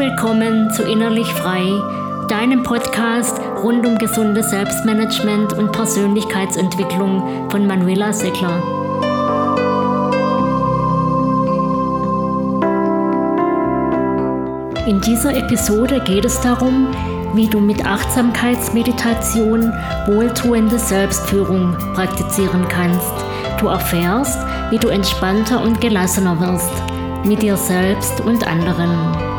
[0.00, 1.62] willkommen zu Innerlich Frei,
[2.26, 8.62] deinem Podcast rund um gesundes Selbstmanagement und Persönlichkeitsentwicklung von Manuela Seckler.
[14.86, 16.88] In dieser Episode geht es darum,
[17.34, 19.70] wie du mit Achtsamkeitsmeditation
[20.06, 23.12] wohltuende Selbstführung praktizieren kannst.
[23.60, 24.38] Du erfährst,
[24.70, 26.72] wie du entspannter und gelassener wirst
[27.26, 29.29] mit dir selbst und anderen.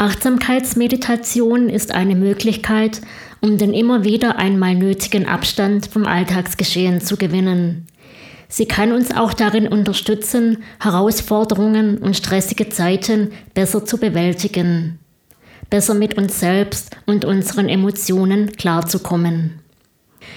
[0.00, 3.02] Achtsamkeitsmeditation ist eine Möglichkeit,
[3.42, 7.86] um den immer wieder einmal nötigen Abstand vom Alltagsgeschehen zu gewinnen.
[8.48, 14.98] Sie kann uns auch darin unterstützen, Herausforderungen und stressige Zeiten besser zu bewältigen,
[15.68, 19.60] besser mit uns selbst und unseren Emotionen klarzukommen.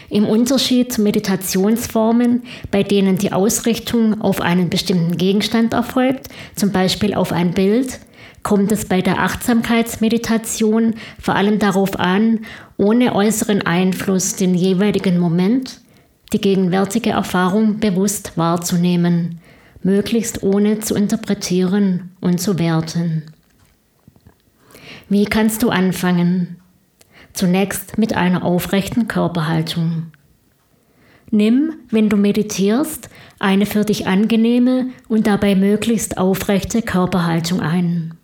[0.09, 7.13] Im Unterschied zu Meditationsformen, bei denen die Ausrichtung auf einen bestimmten Gegenstand erfolgt, zum Beispiel
[7.13, 8.01] auf ein Bild,
[8.43, 12.41] kommt es bei der Achtsamkeitsmeditation vor allem darauf an,
[12.77, 15.79] ohne äußeren Einfluss den jeweiligen Moment,
[16.33, 19.39] die gegenwärtige Erfahrung bewusst wahrzunehmen,
[19.81, 23.23] möglichst ohne zu interpretieren und zu werten.
[25.09, 26.57] Wie kannst du anfangen?
[27.33, 30.11] Zunächst mit einer aufrechten Körperhaltung.
[31.31, 38.17] Nimm, wenn du meditierst, eine für dich angenehme und dabei möglichst aufrechte Körperhaltung ein.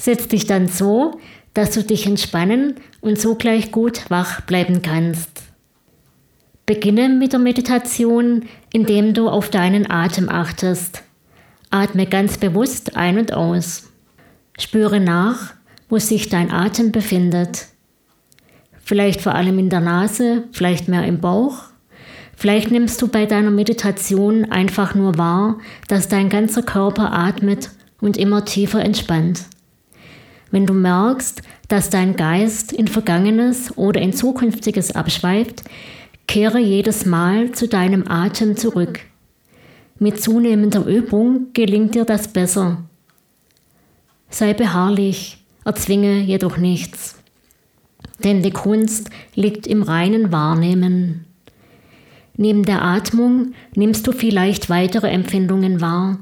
[0.00, 1.20] Setz dich dann so,
[1.52, 5.42] dass du dich entspannen und so gleich gut wach bleiben kannst.
[6.64, 11.02] Beginne mit der Meditation, indem du auf deinen Atem achtest.
[11.68, 13.90] Atme ganz bewusst ein und aus.
[14.58, 15.52] Spüre nach,
[15.90, 17.66] wo sich dein Atem befindet.
[18.82, 21.64] Vielleicht vor allem in der Nase, vielleicht mehr im Bauch.
[22.36, 28.16] Vielleicht nimmst du bei deiner Meditation einfach nur wahr, dass dein ganzer Körper atmet und
[28.16, 29.44] immer tiefer entspannt.
[30.50, 35.62] Wenn du merkst, dass dein Geist in Vergangenes oder in Zukünftiges abschweift,
[36.26, 39.00] kehre jedes Mal zu deinem Atem zurück.
[39.98, 42.84] Mit zunehmender Übung gelingt dir das besser.
[44.28, 47.20] Sei beharrlich, erzwinge jedoch nichts
[48.24, 51.26] denn die Kunst liegt im reinen Wahrnehmen.
[52.36, 56.18] Neben der Atmung nimmst du vielleicht weitere Empfindungen wahr.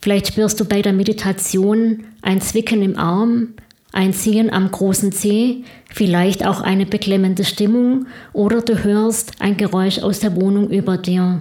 [0.00, 3.54] Vielleicht spürst du bei der Meditation ein Zwicken im Arm,
[3.92, 10.00] ein Ziehen am großen Zeh, vielleicht auch eine beklemmende Stimmung oder du hörst ein Geräusch
[10.00, 11.40] aus der Wohnung über dir.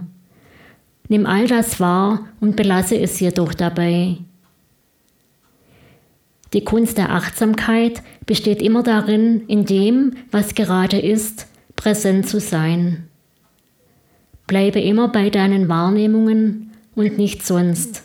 [1.10, 4.18] Nimm all das wahr und belasse es jedoch dabei.
[6.54, 13.10] Die Kunst der Achtsamkeit besteht immer darin, in dem, was gerade ist, präsent zu sein.
[14.48, 18.05] Bleibe immer bei deinen Wahrnehmungen und nicht sonst.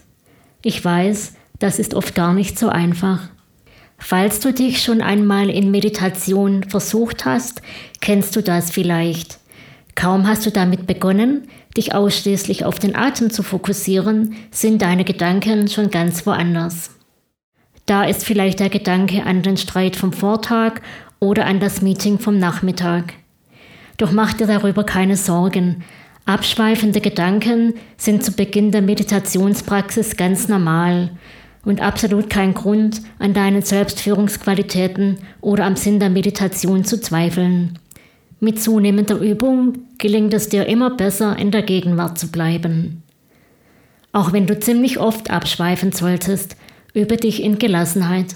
[0.63, 3.29] Ich weiß, das ist oft gar nicht so einfach.
[3.99, 7.63] Falls du dich schon einmal in Meditation versucht hast,
[8.01, 9.39] kennst du das vielleicht.
[9.95, 15.69] Kaum hast du damit begonnen, dich ausschließlich auf den Atem zu fokussieren, sind deine Gedanken
[15.69, 16.91] schon ganz woanders.
[17.87, 20.81] Da ist vielleicht der Gedanke an den Streit vom Vortag
[21.19, 23.15] oder an das Meeting vom Nachmittag.
[23.99, 25.85] Doch mach dir darüber keine Sorgen.
[26.27, 31.11] Abschweifende Gedanken sind zu Beginn der Meditationspraxis ganz normal
[31.65, 37.79] und absolut kein Grund, an deinen Selbstführungsqualitäten oder am Sinn der Meditation zu zweifeln.
[38.39, 43.03] Mit zunehmender Übung gelingt es dir immer besser, in der Gegenwart zu bleiben.
[44.13, 46.57] Auch wenn du ziemlich oft abschweifen solltest,
[46.93, 48.35] Übe dich in Gelassenheit.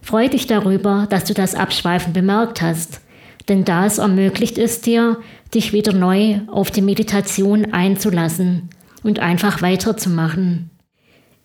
[0.00, 3.02] Freu dich darüber, dass du das Abschweifen bemerkt hast,
[3.50, 5.18] denn das ermöglicht es dir,
[5.52, 8.70] dich wieder neu auf die Meditation einzulassen
[9.02, 10.70] und einfach weiterzumachen.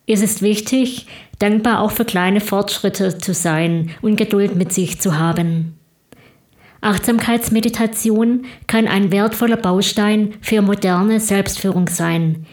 [0.06, 1.08] Es ist wichtig,
[1.40, 5.80] dankbar auch für kleine Fortschritte zu sein und Geduld mit sich zu haben.
[6.82, 12.46] Achtsamkeitsmeditation kann ein wertvoller Baustein für moderne Selbstführung sein,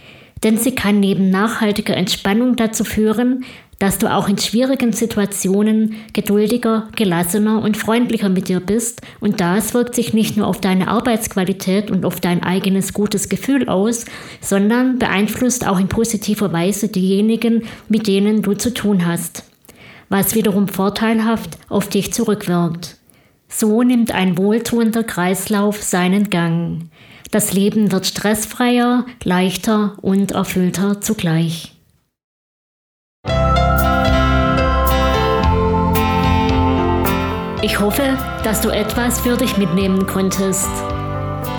[0.43, 3.45] denn sie kann neben nachhaltiger Entspannung dazu führen,
[3.83, 9.01] dass du auch in schwierigen Situationen geduldiger, gelassener und freundlicher mit dir bist.
[9.19, 13.69] Und das wirkt sich nicht nur auf deine Arbeitsqualität und auf dein eigenes gutes Gefühl
[13.69, 14.05] aus,
[14.41, 19.43] sondern beeinflusst auch in positiver Weise diejenigen, mit denen du zu tun hast,
[20.09, 22.99] was wiederum vorteilhaft auf dich zurückwirkt.
[23.49, 26.83] So nimmt ein wohltuender Kreislauf seinen Gang.
[27.33, 31.72] Das Leben wird stressfreier, leichter und erfüllter zugleich.
[37.65, 40.69] Ich hoffe, dass du etwas für dich mitnehmen konntest.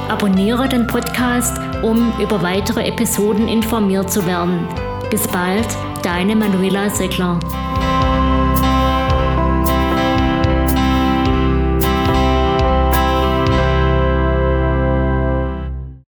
[0.09, 4.67] Abonniere den Podcast um über weitere Episoden informiert zu werden.
[5.09, 5.67] Bis bald,
[6.03, 7.39] deine Manuela Seckler.